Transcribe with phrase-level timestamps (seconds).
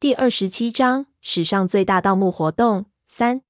[0.00, 3.42] 第二十七章：史上最大盗墓活动三。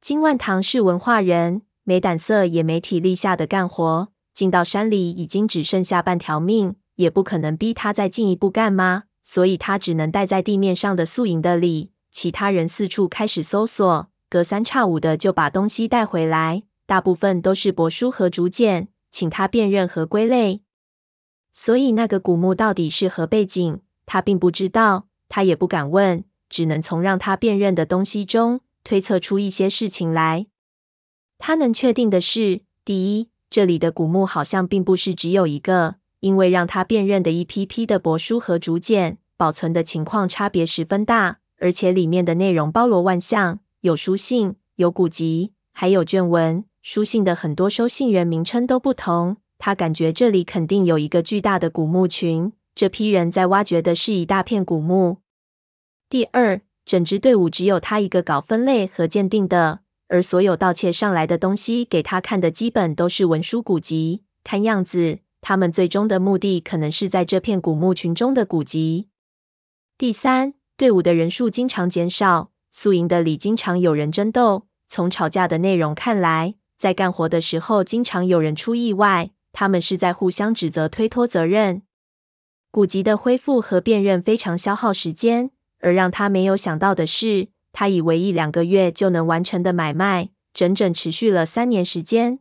[0.00, 4.08] 金万堂是文化人，没胆色也没体力下的干活。
[4.34, 11.92] 进到山里已经只剩下半条命，也不可能逼他再进一步干嘛，所以他只能待在地面上的宿营的里。
[12.10, 20.62] 其他人四处开始搜索，隔三差五的就把东西带回来，大部分都是帛书和竹简，请他辨认和归类。
[21.52, 25.06] 所以那个古墓到底是何背景，他并不知道。
[25.30, 30.46] 他也不敢问，只能从让他辨认的东西中推测出一些事情来。
[31.38, 46.64] 他能确定的是，第一，这里的古墓好像并不是只有一个，因为让他辨认的一批批的帛书和竹简保存的情况差别十分大，而且里面的内容包罗万象，有书信，有古籍，还有卷文。
[46.82, 49.36] 书信的很多收信人名称都不同。
[49.58, 52.52] 他感觉这里肯定有一个巨大的古墓群。
[52.80, 55.18] 这批人在挖掘的是一大片古墓。
[56.08, 64.22] 第二，整支队伍只有他一个搞分类和鉴定的，而所有盗窃上来的东西给他看的基本都是文书古籍。
[64.42, 69.08] 看样子，他们最终的目的可能是在这片古墓群中的古籍。
[69.98, 74.66] 第三，队伍的人数经常减少，宿营的里经常有人争斗。
[74.88, 81.82] 从吵架的内容看来，在干活的时候经常有人出意外，他们是在互相指责、推脱责任。
[82.72, 92.38] 古籍的恢复和辨认非常消耗时间，而让他没有想到的是，他以为一两个月就能完成的买卖，整整持续了三年时间。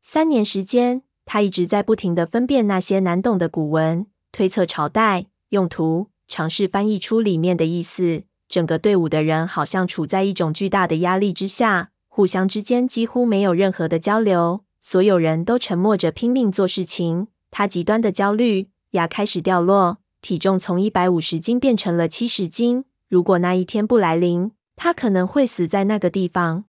[0.00, 8.22] 三年时间，他一直在不停地分辨那些难懂的古文，推测朝代、用途，尝试翻译出里面的意思。
[8.48, 17.26] 整个队伍的人好像处在一种巨大的压力之下，互相之间几乎没有任何的交流，所有人都沉默着拼命做事情。
[17.50, 18.68] 他极端的焦虑。
[18.92, 22.84] 牙开始掉落，体重从一百五十斤变成了七十斤。
[23.08, 26.64] 如果那一天不来临，他可能会死在那个地方。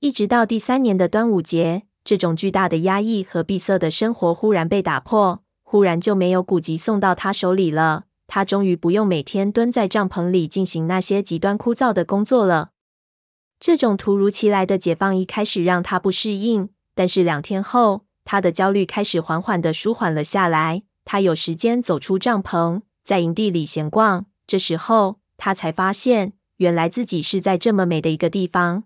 [0.00, 8.04] 一直到第三年的端午节，这种巨大的压抑和闭塞的生活忽然被打破，忽然就没有古籍送到他手里了。
[8.26, 12.70] 他终于不用每天蹲在帐篷里进行那些极端枯燥的工作了。
[13.60, 20.82] 这种突如其来的解放一开始让他不适应，但是两天后，他的焦虑开始缓缓地舒缓了下来。
[21.06, 24.26] 他有时间走出帐篷，在营地里闲逛。
[24.44, 28.84] 这时候，他才发现，原来自己是在这么美的一个地方。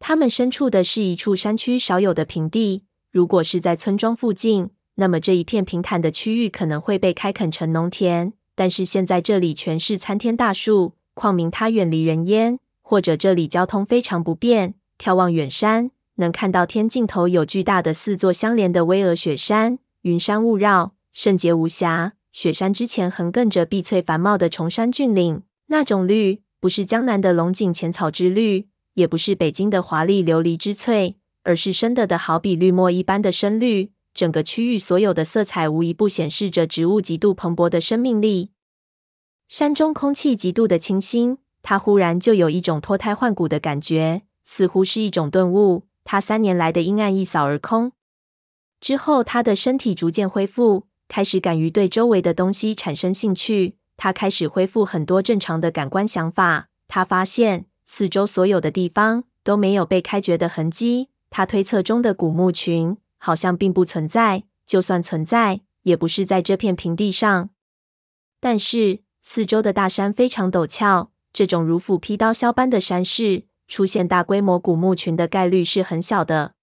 [0.00, 2.84] 他们身处的是一处山区少有的平地。
[3.12, 8.32] 如果是在村庄附近，那么这一片平坦的区域可能会被开垦成农田。
[8.56, 14.74] 但是现在这里全是参天大树，旷明它远离人烟，或者这里交通非常不便。
[14.98, 20.94] 眺望远山，能看到天尽头有巨大的四座相连的巍峨雪山，云山雾绕。
[21.12, 33.92] 圣洁无瑕，雪山之前横亘着碧翠繁茂的崇山峻岭，那种绿不是江南的龙井浅草之绿，也不是北京的华丽琉璃之翠，而是深的的好比绿墨一般的深绿。
[34.12, 38.50] 整个区域所有的色彩无一不显示着植物极度蓬勃的生命力。
[39.48, 45.84] 山中空气极度的清新，他忽然就有一种脱胎换骨的感觉，似乎是一种顿悟。
[46.04, 47.92] 他三年来的阴暗一扫而空，
[48.80, 50.86] 之后他的身体逐渐恢复。
[51.10, 56.68] 开始敢于对周围的东西产生兴趣，他开始恢复很多正常的感官想法。
[56.86, 61.08] 他发现四周所有的地方都没有被开掘的痕迹。
[61.28, 67.50] 他推测中的古墓群好像并不存在，就算存在，也不是在这片平地上。
[68.38, 76.54] 但是四周的大山非常陡峭，这种如斧劈刀削般的山势，出现大规模古墓群的概率是很小的。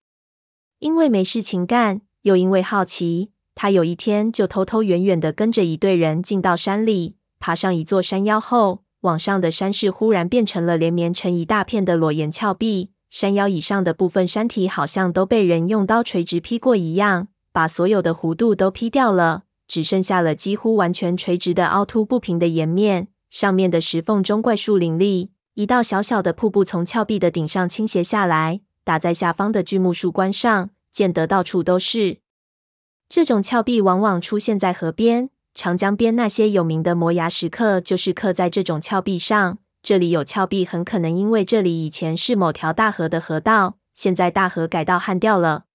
[0.80, 3.32] 因为没事情干，又因为好奇。
[3.60, 12.92] 他有一天就偷偷远远地跟着一队人进到山里，爬上一座山腰后，往上的山势忽然变成了连绵成一大片的裸岩峭壁。
[13.10, 23.08] 山腰以上的部分山体好像都被人用刀垂直劈过一样，把所有的弧度都劈掉了，只剩下了几乎完全垂直的凹凸不平的岩面。
[23.32, 32.20] 上面的石缝中怪树林立，一道小小的瀑布从峭壁的顶上倾斜下来，打在下方的巨木树冠上，溅得到处都是。
[33.10, 39.58] 这种峭壁往往出现在河边、长江边，那些有名的摩崖石刻就是刻在这种峭壁上。
[39.82, 45.66] 这里有峭壁，很可能因为这里以前是某条大河的河道，现在大河改道旱掉了。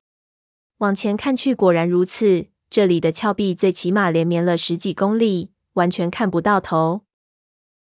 [0.78, 2.46] 往前看去，果然如此。
[2.68, 7.02] 这里的峭壁最起码连绵了十几公里，完全看不到头。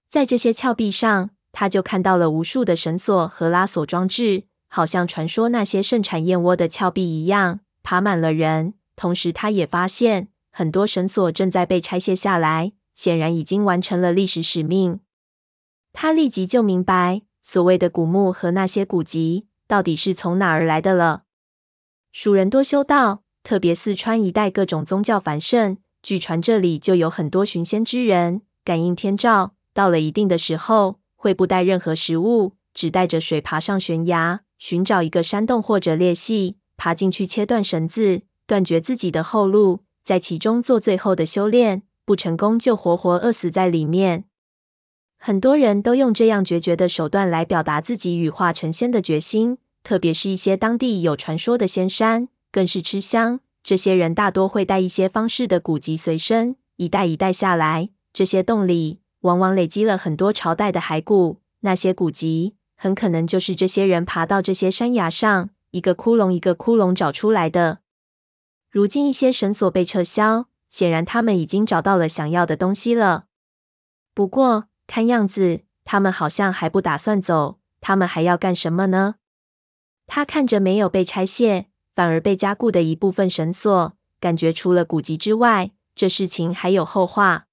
[0.08, 8.74] 在这些峭壁上，他就看到了无数的绳索和拉锁装置，好像传说那些盛产燕窝的峭壁一样，爬满了人。
[8.98, 14.98] 同时，他也发现很多绳索正在被拆卸下来，显然已经完成了历史使命。
[15.92, 21.22] 他立即就明白，所谓的古墓和那些古籍到底是从哪儿来的了。
[22.10, 25.78] 蜀人多修道，特别四川一带各种宗教繁盛。
[26.02, 44.24] 据传这里就有很多寻仙之人，感应天照，到了一定的时候，会不带任何食物，只带着水爬上悬崖，寻找一个山洞或者裂隙，爬进去切断绳子，断绝自己的后路，在其中做最后的修炼，不成功就活活饿死在里面。
[45.18, 53.40] 很多人都用这样决绝的手段来表达自己羽化成仙的决心，特别是一些当地有传说的仙山，更是吃香。
[53.62, 61.40] 这些人大多会带一些方士的古籍随身，一代一代下来，这些洞里往往累积了很多朝代的骸骨。
[61.60, 67.80] 那些古籍很可能就是这些人爬到这些山崖上，一个窟窿一个窟窿找出来的。
[68.70, 73.26] 如今一些绳索被撤销，显然他们已经找到了想要的东西了。
[74.14, 77.58] 不过看样子，他们好像还不打算走。
[77.80, 79.14] 他们还要干什么呢？
[80.06, 87.46] 他看着没有被拆卸，反而被加固的一部分绳索，感觉除了古籍之外，这事情还有后话。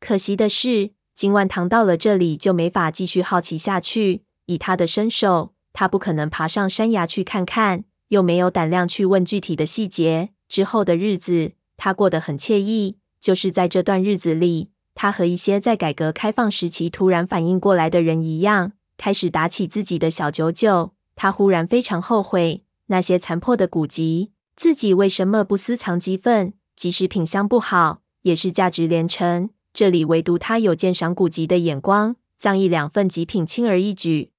[0.00, 4.24] 可惜的是，金万堂到了这里就没法继续好奇下去。
[4.46, 10.30] 以他的身手，他不可能爬上山崖去看看，又没有胆量去问具体的细节。
[10.48, 12.98] 之后的日子，他过得很惬意。
[13.20, 20.92] 就是在这段日子里，他和一些在改革开放时期突然反应过来的人一样，开始打起自己的小九九。
[21.16, 22.64] 他忽然非常后悔。
[22.86, 26.54] 那些残破的古籍，自己为什么不私藏几份？
[26.74, 29.50] 即使品相不好，也是价值连城。
[29.74, 34.30] 这里唯独他有鉴赏古籍的眼光，赃一两份极品，轻而易举。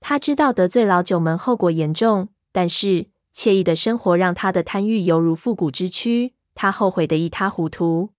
[0.00, 8.10] 他知道得罪老九门后果严重，但是惬意的生活让他的贪欲犹如复古之躯，他后悔得一塌糊涂。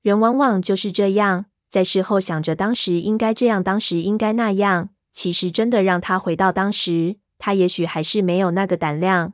[0.00, 7.16] 人往往就是这样，在事后想着当时应该这样，当时应该那样，其实真的让他回到当时。
[7.36, 9.32] 他也许还是没有那个胆量，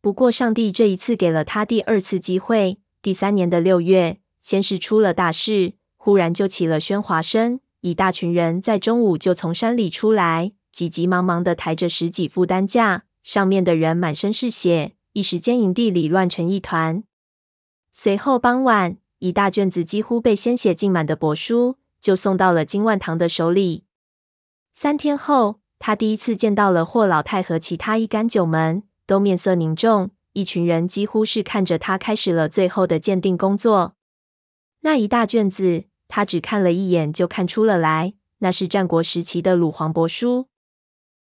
[0.00, 2.78] 不过上帝这一次给了他第二次机会。
[3.02, 17.02] 第三年的六月，先是出了大事，忽然就起了喧哗声，一大群人在中午就从山里出来，急急忙忙的抬着十几副担架，上面的人满身是血，一时间营地里乱成一团。
[17.90, 23.82] 随后傍晚，一大卷子几乎被鲜血浸满的帛书就送到了金万堂的手里。
[24.72, 25.60] 三天后。
[25.80, 30.12] 他第一次见到了霍老太和其他一干九门，都面色凝重。
[30.32, 33.94] 一群人几乎是看着他开始了最后的鉴定工作。
[34.80, 40.48] 那一大卷子，他只看了一眼就看出了来，那是战国时期的鲁皇帛书。